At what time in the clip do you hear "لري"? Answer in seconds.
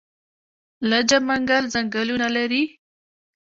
2.35-2.63